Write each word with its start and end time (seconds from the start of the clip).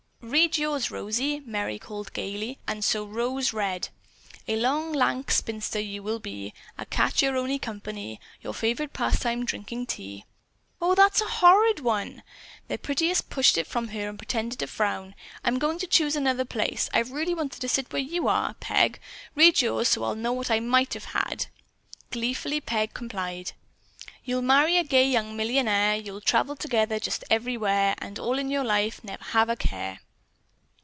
"Read 0.23 0.55
yours, 0.55 0.91
Rosie," 0.91 1.39
Merry 1.41 1.79
called 1.79 2.13
gaily, 2.13 2.59
and 2.67 2.85
so 2.85 3.03
Rose 3.03 3.53
read: 3.53 3.89
"A 4.47 4.55
long, 4.55 4.93
lank 4.93 5.31
spinster 5.31 5.79
you 5.79 6.03
will 6.03 6.19
be; 6.19 6.53
A 6.77 6.85
cat 6.85 7.23
your 7.23 7.35
only 7.35 7.57
company; 7.57 8.21
Your 8.39 8.53
favorite 8.53 8.93
pastime 8.93 9.43
drinking 9.45 9.87
tea." 9.87 10.25
"Oh, 10.79 10.93
that's 10.93 11.21
a 11.21 11.25
horrid 11.27 11.79
one," 11.79 12.21
Their 12.67 12.77
prettiest 12.77 13.31
pushed 13.31 13.57
it 13.57 13.65
from 13.65 13.89
her 13.89 14.07
and 14.07 14.17
pretended 14.17 14.59
to 14.59 14.67
frown. 14.67 15.15
"I'm 15.43 15.57
going 15.57 15.79
to 15.79 15.87
choose 15.87 16.15
another 16.15 16.45
place. 16.45 16.87
I 16.93 16.99
really 16.99 17.33
wanted 17.33 17.59
to 17.59 17.67
sit 17.67 17.91
where 17.91 18.01
you 18.01 18.27
are, 18.27 18.53
Peg. 18.53 18.99
Read 19.33 19.59
yours, 19.59 19.87
so 19.87 20.03
I'll 20.03 20.15
know 20.15 20.33
what 20.33 20.51
I 20.51 20.59
might 20.59 20.93
have 20.93 21.05
had." 21.05 21.47
Gleefully 22.11 22.61
Peg 22.61 22.93
complied: 22.93 23.53
"You'll 24.23 24.43
marry 24.43 24.77
a 24.77 24.83
gay 24.83 25.09
young 25.09 25.35
millionaire, 25.35 25.95
You'll 25.95 26.21
travel 26.21 26.55
together 26.55 26.99
just 26.99 27.23
everywhere, 27.31 27.95
And 27.97 28.19
in 28.19 28.23
all 28.23 28.39
your 28.39 28.63
life 28.63 28.97
have 29.01 29.25
never 29.33 29.53
a 29.53 29.57
care." 29.57 29.99